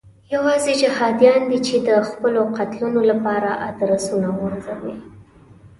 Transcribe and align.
یوازې 0.35 0.73
جهادیان 0.81 1.41
دي 1.49 1.59
چې 1.67 1.75
د 1.87 1.89
خپلو 2.09 2.41
قتلونو 2.57 3.01
لپاره 3.11 3.49
ادرسونه 3.69 4.27
غورځوي. 4.37 4.95